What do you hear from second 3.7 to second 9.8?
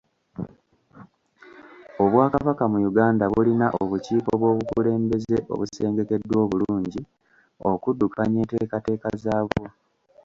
obukiiko bw'obukulembeze obusengekeddwa obulungi okuddukanya enteekateeka zaabwo.